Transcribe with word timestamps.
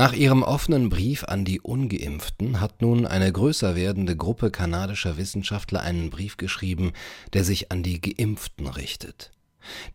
Nach 0.00 0.14
ihrem 0.14 0.42
offenen 0.42 0.88
Brief 0.88 1.24
an 1.24 1.44
die 1.44 1.60
ungeimpften 1.60 2.58
hat 2.58 2.80
nun 2.80 3.04
eine 3.04 3.30
größer 3.30 3.76
werdende 3.76 4.16
Gruppe 4.16 4.50
kanadischer 4.50 5.18
Wissenschaftler 5.18 5.82
einen 5.82 6.08
Brief 6.08 6.38
geschrieben, 6.38 6.94
der 7.34 7.44
sich 7.44 7.70
an 7.70 7.82
die 7.82 8.00
geimpften 8.00 8.66
richtet. 8.66 9.30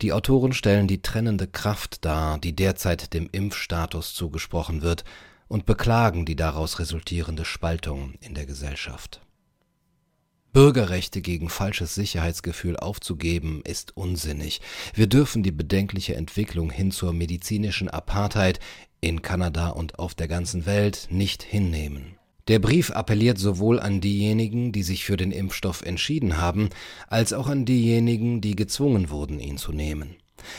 Die 0.04 0.14
Autoren 0.14 0.54
stellen 0.54 0.88
die 0.88 1.02
trennende 1.02 1.48
Kraft 1.48 2.06
dar, 2.06 2.38
die 2.38 2.56
derzeit 2.56 3.16
dem 3.16 3.30
Impfstatus 3.32 4.14
zugesprochen 4.14 4.84
wird, 4.84 5.06
und 5.48 5.66
beklagen 5.66 6.28
die 6.28 6.36
daraus 6.36 6.78
resultierende 6.78 7.44
Spaltung 7.44 8.14
in 8.22 8.36
der 8.36 8.46
Gesellschaft. 8.46 9.22
Bürgerrechte 10.56 11.22
gegen 11.22 11.50
falsches 11.50 11.96
Sicherheitsgefühl 11.96 12.78
aufzugeben, 12.78 13.62
ist 13.66 13.98
unsinnig. 13.98 14.62
Wir 14.94 15.08
dürfen 15.08 15.44
die 15.44 15.52
bedenkliche 15.52 16.16
Entwicklung 16.16 16.70
hin 16.70 16.92
zur 16.92 17.12
medizinischen 17.12 17.90
Apartheid 17.90 18.62
in 19.06 19.22
Kanada 19.22 19.70
und 19.70 20.00
auf 20.00 20.16
der 20.16 20.28
ganzen 20.28 20.66
Welt 20.66 21.08
nicht 21.12 21.44
hinnehmen. 21.44 22.18
Der 22.48 22.60
Brief 22.60 22.92
appelliert 22.92 23.38
sowohl 23.38 23.80
an 23.80 24.02
diejenigen, 24.02 24.72
die 24.72 24.84
sich 24.84 25.06
für 25.06 25.18
den 25.18 25.32
Impfstoff 25.32 25.82
entschieden 25.82 26.38
haben, 26.38 26.70
als 27.08 27.34
auch 27.34 27.48
an 27.48 27.66
diejenigen, 27.66 28.42
die 28.42 28.56
gezwungen 28.56 29.10
wurden, 29.10 29.40
ihn 29.40 29.58
zu 29.58 29.72
nehmen. 29.72 30.16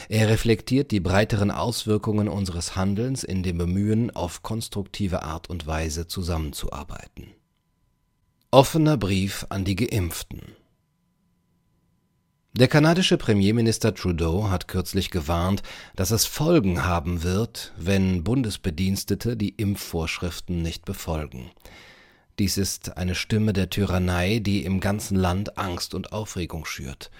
Er 0.09 0.28
reflektiert 0.28 0.90
die 0.90 1.01
breiteren 1.01 1.51
Auswirkungen 1.51 2.28
unseres 2.28 2.74
Handelns 2.74 3.23
in 3.23 3.42
dem 3.42 3.59
Bemühen, 3.59 4.10
auf 4.14 4.42
konstruktive 4.42 5.23
Art 5.23 5.48
und 5.48 5.66
Weise 5.66 6.09
zusammenzuarbeiten. 6.09 7.28
Offener 8.51 8.96
Brief 8.96 9.46
an 9.48 9.65
die 9.65 9.76
Geimpften 9.76 10.56
der 12.56 12.69
kanadische 12.69 13.19
Premierminister 13.19 13.95
Trudeau 13.95 14.48
hat 14.48 14.66
kürzlich 14.66 15.10
gewarnt, 15.10 15.62
dass 15.95 16.10
es 16.10 16.24
Folgen 16.24 16.85
haben 16.85 17.23
wird, 17.23 17.74
wenn 17.76 18.24
Bundesbedienstete 18.24 19.37
die 19.37 19.51
Impfvorschriften 19.51 20.63
nicht 20.63 20.87
befolgen. 20.87 21.51
Dies 22.38 22.57
ist 22.57 22.96
eine 22.96 23.15
Stimme 23.15 23.52
der 23.52 23.68
Tyrannei, 23.68 24.38
die 24.38 24.65
im 24.65 24.80
ganzen 24.80 25.16
Land 25.16 25.59
Angst 25.59 25.95
und 25.95 26.13
Aufregung 26.13 26.65
schürt. 26.65 27.10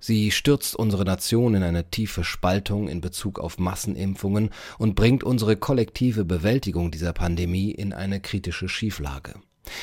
Sie 0.00 0.32
stürzt 0.32 0.74
unsere 0.76 1.04
Nation 1.04 1.54
in 1.54 1.62
eine 1.62 1.90
tiefe 1.90 2.24
Spaltung 2.24 2.88
in 2.88 3.00
Bezug 3.00 3.38
auf 3.38 3.58
Massenimpfungen 3.58 4.50
und 4.78 4.96
bringt 4.96 5.24
unsere 5.24 5.56
kollektive 5.56 6.24
Bewältigung 6.24 6.90
dieser 6.90 7.12
Pandemie 7.12 7.70
in 7.70 7.92
eine 7.92 8.20
kritische 8.20 8.68
Schieflage. 8.68 9.34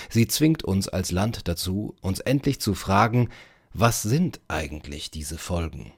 Sie 0.09 0.27
zwingt 0.27 0.63
uns 0.63 0.87
als 0.87 1.11
Land 1.11 1.47
dazu, 1.47 1.95
uns 2.01 2.19
endlich 2.19 2.59
zu 2.59 2.75
fragen, 2.75 3.29
was 3.73 4.01
sind 4.01 4.41
eigentlich 4.47 5.11
diese 5.11 5.37
Folgen? 5.37 5.93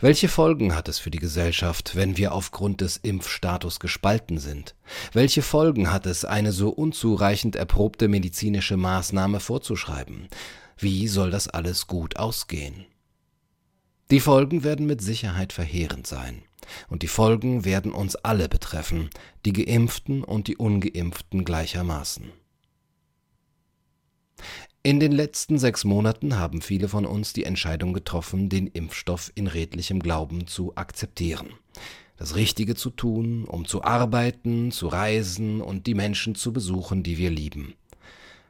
Welche 0.00 0.28
Folgen 0.28 0.74
hat 0.74 0.88
es 0.88 0.98
für 0.98 1.10
die 1.10 1.18
Gesellschaft, 1.18 1.96
wenn 1.96 2.16
wir 2.16 2.32
aufgrund 2.32 2.80
des 2.80 2.96
Impfstatus 2.96 3.80
gespalten 3.80 4.38
sind? 4.38 4.74
Welche 5.12 5.42
Folgen 5.42 5.90
hat 5.90 6.06
es, 6.06 6.24
eine 6.24 6.52
so 6.52 6.70
unzureichend 6.70 7.56
erprobte 7.56 8.08
medizinische 8.08 8.76
Maßnahme 8.76 9.40
vorzuschreiben? 9.40 10.28
Wie 10.78 11.08
soll 11.08 11.30
das 11.30 11.48
alles 11.48 11.86
gut 11.86 12.16
ausgehen? 12.16 12.86
Die 14.10 14.20
Folgen 14.20 14.64
werden 14.64 14.86
mit 14.86 15.02
Sicherheit 15.02 15.52
verheerend 15.52 16.06
sein. 16.06 16.42
Und 16.88 17.02
die 17.02 17.08
Folgen 17.08 17.64
werden 17.64 17.92
uns 17.92 18.16
alle 18.16 18.48
betreffen, 18.48 19.10
die 19.44 19.52
geimpften 19.52 20.24
und 20.24 20.48
die 20.48 20.56
ungeimpften 20.56 21.44
gleichermaßen. 21.44 22.32
In 24.86 25.00
den 25.00 25.12
letzten 25.12 25.58
sechs 25.58 25.84
Monaten 25.84 26.38
haben 26.38 26.60
viele 26.60 26.88
von 26.88 27.06
uns 27.06 27.32
die 27.32 27.44
Entscheidung 27.44 27.94
getroffen, 27.94 28.50
den 28.50 28.66
Impfstoff 28.66 29.32
in 29.34 29.46
redlichem 29.46 29.98
Glauben 29.98 30.46
zu 30.46 30.76
akzeptieren. 30.76 31.54
Das 32.18 32.36
Richtige 32.36 32.74
zu 32.74 32.90
tun, 32.90 33.46
um 33.46 33.64
zu 33.64 33.82
arbeiten, 33.82 34.72
zu 34.72 34.88
reisen 34.88 35.62
und 35.62 35.86
die 35.86 35.94
Menschen 35.94 36.34
zu 36.34 36.52
besuchen, 36.52 37.02
die 37.02 37.16
wir 37.16 37.30
lieben. 37.30 37.72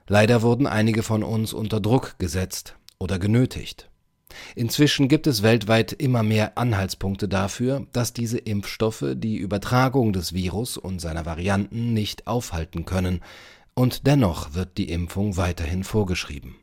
Leider 0.09 0.43
wurden 0.43 0.67
einige 0.67 1.05
von 1.05 1.23
uns 1.23 1.53
unter 1.53 1.79
Druck 1.79 2.17
gesetzt 2.19 2.75
oder 2.99 3.21
genötigt. 3.21 3.89
Inzwischen 4.57 5.07
gibt 5.07 5.29
es 5.29 5.45
weltweit 5.45 5.93
immer 5.93 6.25
mehr 6.25 6.59
Anhaltspunkte 6.59 7.29
dafür, 7.29 7.87
dass 7.93 8.13
diese 8.13 8.39
Impfstoffe 8.39 9.05
die 9.15 9.37
Übertragung 9.37 10.13
des 10.13 10.33
Virus 10.33 10.79
und 10.79 10.99
seiner 10.99 11.27
Varianten 11.27 11.93
nicht 11.95 12.27
aufhalten 12.27 12.85
können, 12.85 13.21
und 13.75 14.07
dennoch 14.07 14.55
wird 14.55 14.79
die 14.79 14.91
Impfung 14.91 15.37
weiterhin 15.37 15.85
vorgeschrieben. 15.85 16.57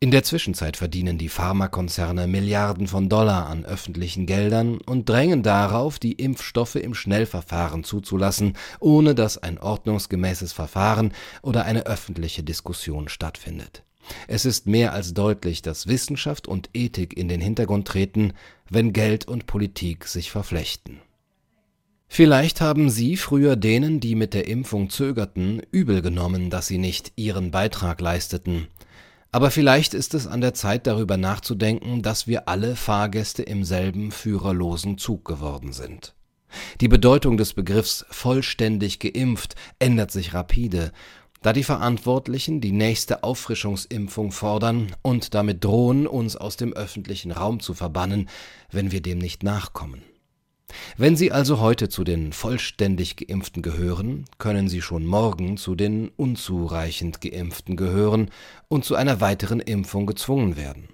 In 0.00 0.12
der 0.12 0.22
Zwischenzeit 0.22 0.76
verdienen 0.76 1.18
die 1.18 1.28
Pharmakonzerne 1.28 2.28
Milliarden 2.28 2.86
von 2.86 3.08
Dollar 3.08 3.48
an 3.48 3.64
öffentlichen 3.64 4.26
Geldern 4.26 4.78
und 4.78 5.08
drängen 5.08 5.42
darauf, 5.42 5.98
die 5.98 6.12
Impfstoffe 6.12 6.76
im 6.76 6.94
Schnellverfahren 6.94 7.82
zuzulassen, 7.82 8.56
ohne 8.78 9.16
dass 9.16 9.38
ein 9.38 9.58
ordnungsgemäßes 9.58 10.52
Verfahren 10.52 11.12
oder 11.42 11.64
eine 11.64 11.86
öffentliche 11.86 12.44
Diskussion 12.44 13.08
stattfindet. 13.08 13.82
Es 14.28 14.44
ist 14.44 14.68
mehr 14.68 14.92
als 14.92 15.14
deutlich, 15.14 15.62
dass 15.62 15.88
Wissenschaft 15.88 16.46
und 16.46 16.70
Ethik 16.74 17.16
in 17.16 17.26
den 17.26 17.40
Hintergrund 17.40 17.88
treten, 17.88 18.34
wenn 18.70 18.92
Geld 18.92 19.26
und 19.26 19.46
Politik 19.46 20.06
sich 20.06 20.30
verflechten. 20.30 21.00
Vielleicht 22.08 22.60
haben 22.60 22.90
Sie 22.90 23.16
früher 23.16 23.54
denen, 23.54 24.00
die 24.00 24.14
mit 24.14 24.34
der 24.34 24.48
Impfung 24.48 24.90
zögerten, 24.90 25.62
übel 25.70 26.02
genommen, 26.02 26.50
dass 26.50 26.66
sie 26.66 26.78
nicht 26.78 27.12
ihren 27.16 27.50
Beitrag 27.50 28.00
leisteten. 28.00 28.66
Aber 29.30 29.50
vielleicht 29.50 29.92
ist 29.92 30.14
es 30.14 30.26
an 30.26 30.40
der 30.40 30.54
Zeit 30.54 30.86
darüber 30.86 31.18
nachzudenken, 31.18 32.02
dass 32.02 32.26
wir 32.26 32.48
alle 32.48 32.76
Fahrgäste 32.76 33.42
im 33.42 33.62
selben 33.62 34.10
führerlosen 34.10 34.96
Zug 34.96 35.24
geworden 35.26 35.72
sind. 35.72 36.14
Die 36.80 36.88
Bedeutung 36.88 37.36
des 37.36 37.52
Begriffs 37.52 38.06
vollständig 38.10 39.00
geimpft 39.00 39.54
ändert 39.78 40.10
sich 40.10 40.32
rapide, 40.32 40.92
da 41.42 41.52
die 41.52 41.62
Verantwortlichen 41.62 42.62
die 42.62 42.72
nächste 42.72 43.22
Auffrischungsimpfung 43.22 44.32
fordern 44.32 44.96
und 45.02 45.34
damit 45.34 45.62
drohen, 45.62 46.06
uns 46.06 46.36
aus 46.36 46.56
dem 46.56 46.72
öffentlichen 46.72 47.30
Raum 47.30 47.60
zu 47.60 47.74
verbannen, 47.74 48.30
wenn 48.72 48.90
wir 48.90 49.02
dem 49.02 49.18
nicht 49.18 49.42
nachkommen. 49.42 50.02
Wenn 50.96 51.16
Sie 51.16 51.32
also 51.32 51.60
heute 51.60 51.88
zu 51.88 52.04
den 52.04 52.32
vollständig 52.32 53.16
Geimpften 53.16 53.62
gehören, 53.62 54.24
können 54.38 54.68
Sie 54.68 54.82
schon 54.82 55.06
morgen 55.06 55.56
zu 55.56 55.74
den 55.74 56.10
unzureichend 56.16 57.20
Geimpften 57.20 57.76
gehören 57.76 58.30
und 58.68 58.84
zu 58.84 58.94
einer 58.94 59.20
weiteren 59.20 59.60
Impfung 59.60 60.06
gezwungen 60.06 60.56
werden. 60.56 60.88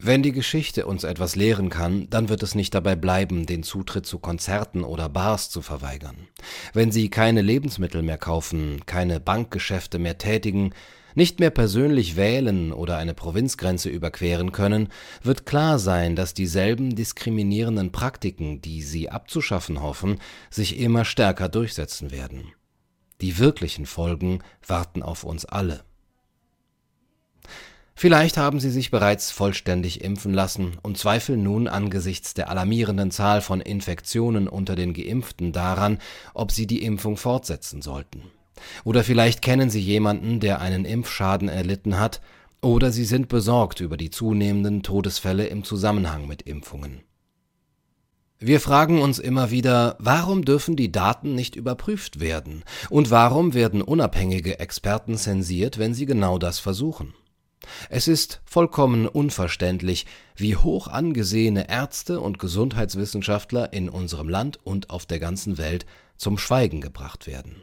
Wenn 0.00 0.22
die 0.22 0.30
Geschichte 0.30 0.86
uns 0.86 1.02
etwas 1.02 1.34
lehren 1.34 1.70
kann, 1.70 2.08
dann 2.08 2.28
wird 2.28 2.44
es 2.44 2.54
nicht 2.54 2.72
dabei 2.72 2.94
bleiben, 2.94 3.46
den 3.46 3.64
Zutritt 3.64 4.06
zu 4.06 4.20
Konzerten 4.20 4.84
oder 4.84 5.08
Bars 5.08 5.50
zu 5.50 5.60
verweigern. 5.60 6.28
Wenn 6.72 6.92
Sie 6.92 7.10
keine 7.10 7.42
Lebensmittel 7.42 8.02
mehr 8.02 8.16
kaufen, 8.16 8.86
keine 8.86 9.18
Bankgeschäfte 9.18 9.98
mehr 9.98 10.16
tätigen, 10.16 10.72
nicht 11.16 11.40
mehr 11.40 11.50
persönlich 11.50 12.14
wählen 12.14 12.72
oder 12.72 12.96
eine 12.96 13.12
Provinzgrenze 13.12 13.88
überqueren 13.88 14.52
können, 14.52 14.88
wird 15.24 15.46
klar 15.46 15.80
sein, 15.80 16.14
dass 16.14 16.32
dieselben 16.32 16.94
diskriminierenden 16.94 17.90
Praktiken, 17.90 18.62
die 18.62 18.82
sie 18.82 19.10
abzuschaffen 19.10 19.82
hoffen, 19.82 20.20
sich 20.48 20.78
immer 20.78 21.04
stärker 21.04 21.48
durchsetzen 21.48 22.12
werden. 22.12 22.52
Die 23.20 23.38
wirklichen 23.38 23.84
Folgen 23.84 24.44
warten 24.64 25.02
auf 25.02 25.24
uns 25.24 25.44
alle. 25.44 25.87
Vielleicht 28.00 28.36
haben 28.36 28.60
Sie 28.60 28.70
sich 28.70 28.92
bereits 28.92 29.32
vollständig 29.32 30.04
impfen 30.04 30.32
lassen 30.32 30.76
und 30.84 30.96
zweifeln 30.96 31.42
nun 31.42 31.66
angesichts 31.66 32.32
der 32.32 32.48
alarmierenden 32.48 33.10
Zahl 33.10 33.40
von 33.40 33.60
Infektionen 33.60 34.46
unter 34.46 34.76
den 34.76 34.94
Geimpften 34.94 35.50
daran, 35.50 35.98
ob 36.32 36.52
Sie 36.52 36.68
die 36.68 36.84
Impfung 36.84 37.16
fortsetzen 37.16 37.82
sollten. 37.82 38.22
Oder 38.84 39.02
vielleicht 39.02 39.42
kennen 39.42 39.68
Sie 39.68 39.80
jemanden, 39.80 40.38
der 40.38 40.60
einen 40.60 40.84
Impfschaden 40.84 41.48
erlitten 41.48 41.98
hat, 41.98 42.20
oder 42.62 42.92
Sie 42.92 43.04
sind 43.04 43.26
besorgt 43.26 43.80
über 43.80 43.96
die 43.96 44.10
zunehmenden 44.10 44.84
Todesfälle 44.84 45.48
im 45.48 45.64
Zusammenhang 45.64 46.28
mit 46.28 46.42
Impfungen. 46.42 47.00
Wir 48.38 48.60
fragen 48.60 49.02
uns 49.02 49.18
immer 49.18 49.50
wieder, 49.50 49.96
warum 49.98 50.44
dürfen 50.44 50.76
die 50.76 50.92
Daten 50.92 51.34
nicht 51.34 51.56
überprüft 51.56 52.20
werden 52.20 52.62
und 52.90 53.10
warum 53.10 53.54
werden 53.54 53.82
unabhängige 53.82 54.60
Experten 54.60 55.16
zensiert, 55.16 55.78
wenn 55.80 55.94
sie 55.94 56.06
genau 56.06 56.38
das 56.38 56.60
versuchen? 56.60 57.12
Es 57.90 58.06
ist 58.06 58.42
vollkommen 58.44 59.06
unverständlich, 59.06 60.06
wie 60.36 60.56
hoch 60.56 60.88
angesehene 60.88 61.70
Ärzte 61.70 62.20
und 62.20 62.38
Gesundheitswissenschaftler 62.38 63.72
in 63.72 63.88
unserem 63.88 64.28
Land 64.28 64.58
und 64.62 64.90
auf 64.90 65.06
der 65.06 65.18
ganzen 65.18 65.56
Welt 65.56 65.86
zum 66.16 66.36
Schweigen 66.36 66.80
gebracht 66.80 67.26
werden. 67.26 67.62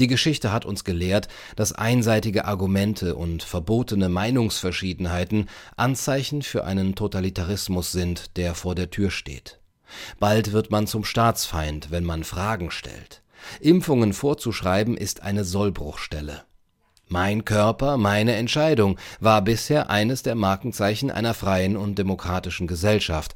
Die 0.00 0.06
Geschichte 0.06 0.52
hat 0.52 0.64
uns 0.64 0.84
gelehrt, 0.84 1.28
dass 1.56 1.72
einseitige 1.72 2.44
Argumente 2.44 3.16
und 3.16 3.42
verbotene 3.42 4.08
Meinungsverschiedenheiten 4.08 5.48
Anzeichen 5.76 6.42
für 6.42 6.64
einen 6.64 6.94
Totalitarismus 6.94 7.90
sind, 7.92 8.36
der 8.36 8.54
vor 8.54 8.74
der 8.74 8.90
Tür 8.90 9.10
steht. 9.10 9.60
Bald 10.20 10.52
wird 10.52 10.70
man 10.70 10.86
zum 10.86 11.04
Staatsfeind, 11.04 11.90
wenn 11.90 12.04
man 12.04 12.22
Fragen 12.22 12.70
stellt. 12.70 13.22
Impfungen 13.60 14.12
vorzuschreiben 14.12 14.96
ist 14.96 15.22
eine 15.22 15.44
Sollbruchstelle. 15.44 16.44
Mein 17.08 17.46
Körper, 17.46 17.96
meine 17.96 18.34
Entscheidung 18.34 18.98
war 19.18 19.40
bisher 19.42 19.88
eines 19.88 20.22
der 20.22 20.34
Markenzeichen 20.34 21.10
einer 21.10 21.32
freien 21.32 21.76
und 21.76 21.98
demokratischen 21.98 22.66
Gesellschaft, 22.66 23.34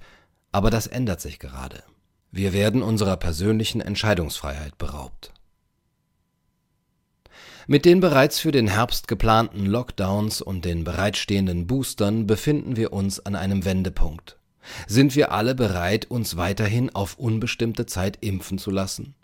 aber 0.52 0.70
das 0.70 0.86
ändert 0.86 1.22
sich 1.22 1.38
gerade. 1.38 1.82
Wir 2.30 2.52
werden 2.52 2.82
unserer 2.82 3.16
persönlichen 3.16 3.80
Entscheidungsfreiheit 3.80 4.76
beraubt. 4.76 5.32
Mit 7.66 7.84
den 7.84 8.00
bereits 8.00 8.40
für 8.40 8.52
den 8.52 8.68
Herbst 8.68 9.08
geplanten 9.08 9.66
Lockdowns 9.66 10.42
und 10.42 10.64
den 10.64 10.84
bereitstehenden 10.84 11.66
Boostern 11.66 12.26
befinden 12.26 12.76
wir 12.76 12.92
uns 12.92 13.24
an 13.24 13.36
einem 13.36 13.64
Wendepunkt. 13.64 14.38
Sind 14.86 15.16
wir 15.16 15.32
alle 15.32 15.54
bereit, 15.54 16.10
uns 16.10 16.36
weiterhin 16.36 16.94
auf 16.94 17.18
unbestimmte 17.18 17.86
Zeit 17.86 18.18
impfen 18.20 18.58
zu 18.58 18.70
lassen? 18.70 19.14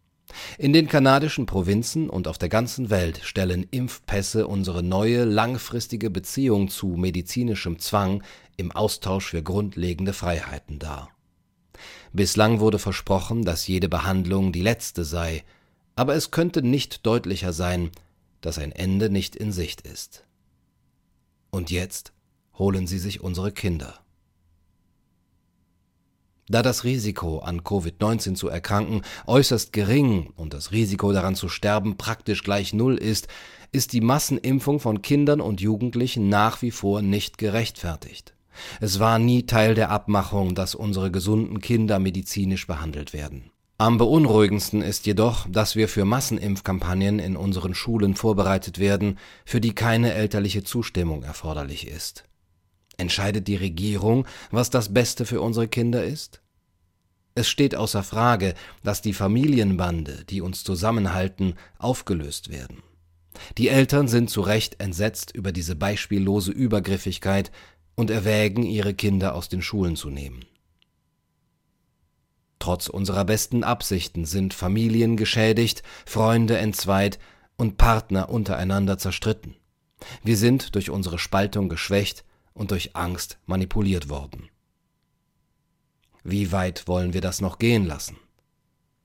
In 0.58 0.72
den 0.72 0.88
kanadischen 0.88 1.46
Provinzen 1.46 2.10
und 2.10 2.28
auf 2.28 2.38
der 2.38 2.48
ganzen 2.48 2.90
Welt 2.90 3.20
stellen 3.22 3.66
Impfpässe 3.70 4.46
unsere 4.46 4.82
neue 4.82 5.24
langfristige 5.24 6.10
Beziehung 6.10 6.68
zu 6.68 6.88
medizinischem 6.88 7.78
Zwang 7.78 8.22
im 8.56 8.72
Austausch 8.72 9.30
für 9.30 9.42
grundlegende 9.42 10.12
Freiheiten 10.12 10.78
dar. 10.78 11.10
Bislang 12.12 12.60
wurde 12.60 12.78
versprochen, 12.78 13.44
dass 13.44 13.66
jede 13.66 13.88
Behandlung 13.88 14.52
die 14.52 14.62
letzte 14.62 15.04
sei, 15.04 15.44
aber 15.94 16.14
es 16.14 16.30
könnte 16.30 16.62
nicht 16.62 17.06
deutlicher 17.06 17.52
sein, 17.52 17.90
dass 18.40 18.58
ein 18.58 18.72
Ende 18.72 19.10
nicht 19.10 19.36
in 19.36 19.52
Sicht 19.52 19.80
ist. 19.82 20.24
Und 21.50 21.70
jetzt 21.70 22.12
holen 22.54 22.86
sie 22.86 22.98
sich 22.98 23.20
unsere 23.20 23.52
Kinder. 23.52 24.00
Da 26.50 26.62
das 26.62 26.84
Risiko, 26.84 27.40
an 27.40 27.60
Covid-19 27.60 28.34
zu 28.34 28.48
erkranken, 28.48 29.02
äußerst 29.26 29.72
gering 29.72 30.30
und 30.34 30.54
das 30.54 30.72
Risiko 30.72 31.12
daran 31.12 31.34
zu 31.34 31.50
sterben 31.50 31.98
praktisch 31.98 32.42
gleich 32.42 32.72
Null 32.72 32.96
ist, 32.96 33.28
ist 33.70 33.92
die 33.92 34.00
Massenimpfung 34.00 34.80
von 34.80 35.02
Kindern 35.02 35.42
und 35.42 35.60
Jugendlichen 35.60 36.30
nach 36.30 36.62
wie 36.62 36.70
vor 36.70 37.02
nicht 37.02 37.36
gerechtfertigt. 37.36 38.34
Es 38.80 38.98
war 38.98 39.18
nie 39.18 39.44
Teil 39.44 39.74
der 39.74 39.90
Abmachung, 39.90 40.54
dass 40.54 40.74
unsere 40.74 41.10
gesunden 41.10 41.60
Kinder 41.60 41.98
medizinisch 41.98 42.66
behandelt 42.66 43.12
werden. 43.12 43.50
Am 43.76 43.98
beunruhigendsten 43.98 44.82
ist 44.82 45.06
jedoch, 45.06 45.46
dass 45.48 45.76
wir 45.76 45.88
für 45.88 46.04
Massenimpfkampagnen 46.04 47.20
in 47.20 47.36
unseren 47.36 47.74
Schulen 47.74 48.16
vorbereitet 48.16 48.78
werden, 48.78 49.18
für 49.44 49.60
die 49.60 49.74
keine 49.74 50.14
elterliche 50.14 50.64
Zustimmung 50.64 51.22
erforderlich 51.22 51.86
ist. 51.86 52.24
Entscheidet 52.98 53.46
die 53.46 53.56
Regierung, 53.56 54.26
was 54.50 54.70
das 54.70 54.92
Beste 54.92 55.24
für 55.24 55.40
unsere 55.40 55.68
Kinder 55.68 56.04
ist? 56.04 56.42
Es 57.36 57.48
steht 57.48 57.76
außer 57.76 58.02
Frage, 58.02 58.54
dass 58.82 59.00
die 59.00 59.12
Familienbande, 59.12 60.24
die 60.24 60.40
uns 60.40 60.64
zusammenhalten, 60.64 61.54
aufgelöst 61.78 62.50
werden. 62.50 62.82
Die 63.56 63.68
Eltern 63.68 64.08
sind 64.08 64.30
zu 64.30 64.40
Recht 64.40 64.80
entsetzt 64.80 65.30
über 65.32 65.52
diese 65.52 65.76
beispiellose 65.76 66.50
Übergriffigkeit 66.50 67.52
und 67.94 68.10
erwägen, 68.10 68.64
ihre 68.64 68.94
Kinder 68.94 69.36
aus 69.36 69.48
den 69.48 69.62
Schulen 69.62 69.94
zu 69.94 70.10
nehmen. 70.10 70.44
Trotz 72.58 72.88
unserer 72.88 73.24
besten 73.24 73.62
Absichten 73.62 74.24
sind 74.24 74.54
Familien 74.54 75.16
geschädigt, 75.16 75.84
Freunde 76.04 76.58
entzweit 76.58 77.20
und 77.56 77.78
Partner 77.78 78.28
untereinander 78.28 78.98
zerstritten. 78.98 79.54
Wir 80.24 80.36
sind 80.36 80.74
durch 80.74 80.90
unsere 80.90 81.20
Spaltung 81.20 81.68
geschwächt 81.68 82.24
und 82.58 82.72
durch 82.72 82.96
Angst 82.96 83.38
manipuliert 83.46 84.08
worden. 84.08 84.50
Wie 86.24 86.52
weit 86.52 86.88
wollen 86.88 87.14
wir 87.14 87.20
das 87.20 87.40
noch 87.40 87.58
gehen 87.58 87.86
lassen? 87.86 88.18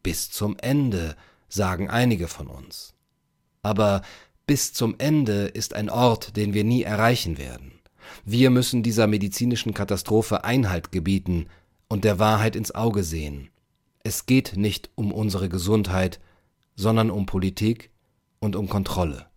Bis 0.01 0.31
zum 0.31 0.57
Ende, 0.57 1.15
sagen 1.47 1.89
einige 1.89 2.27
von 2.27 2.47
uns. 2.47 2.95
Aber 3.61 4.01
bis 4.47 4.73
zum 4.73 4.95
Ende 4.97 5.45
ist 5.45 5.75
ein 5.75 5.89
Ort, 5.89 6.35
den 6.35 6.53
wir 6.53 6.63
nie 6.63 6.81
erreichen 6.81 7.37
werden. 7.37 7.79
Wir 8.25 8.49
müssen 8.49 8.83
dieser 8.83 9.07
medizinischen 9.07 9.73
Katastrophe 9.73 10.43
Einhalt 10.43 10.91
gebieten 10.91 11.45
und 11.87 12.03
der 12.03 12.19
Wahrheit 12.19 12.55
ins 12.55 12.73
Auge 12.73 13.03
sehen. 13.03 13.49
Es 14.03 14.25
geht 14.25 14.57
nicht 14.57 14.89
um 14.95 15.13
unsere 15.13 15.47
Gesundheit, 15.47 16.19
sondern 16.75 17.11
um 17.11 17.27
Politik 17.27 17.91
und 18.39 18.55
um 18.55 18.67
Kontrolle. 18.67 19.27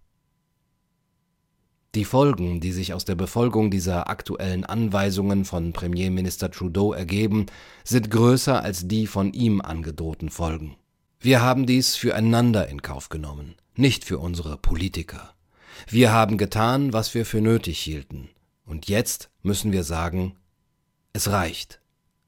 Die 1.96 2.04
Folgen, 2.04 2.60
die 2.60 2.72
sich 2.72 2.92
aus 2.92 3.06
der 3.06 3.14
Befolgung 3.14 3.70
dieser 3.70 4.10
aktuellen 4.10 4.66
Anweisungen 4.66 5.46
von 5.46 5.72
Premierminister 5.72 6.50
Trudeau 6.50 6.92
ergeben, 6.92 7.46
sind 7.84 8.10
größer 8.10 8.62
als 8.62 8.86
die 8.86 9.06
von 9.06 9.32
ihm 9.32 9.62
angedrohten 9.62 10.28
Folgen. 10.28 10.76
Wir 11.20 11.40
haben 11.40 11.64
dies 11.64 11.96
füreinander 11.96 12.68
in 12.68 12.82
Kauf 12.82 13.08
genommen, 13.08 13.54
nicht 13.76 14.04
für 14.04 14.18
unsere 14.18 14.58
Politiker. 14.58 15.32
Wir 15.88 16.12
haben 16.12 16.36
getan, 16.36 16.92
was 16.92 17.14
wir 17.14 17.24
für 17.24 17.40
nötig 17.40 17.78
hielten. 17.78 18.28
Und 18.66 18.88
jetzt 18.88 19.30
müssen 19.42 19.72
wir 19.72 19.82
sagen, 19.82 20.36
es 21.14 21.30
reicht, 21.30 21.80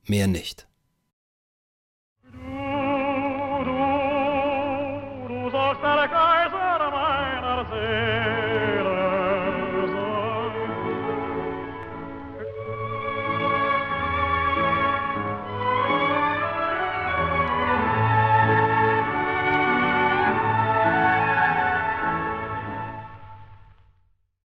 mehr 0.07 0.29
nicht. 0.29 0.68